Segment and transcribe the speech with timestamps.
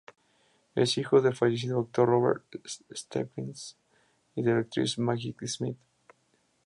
[0.73, 3.77] Es hijo del fallecido actor Robert Stephens
[4.35, 5.77] y de la actriz Maggie Smith.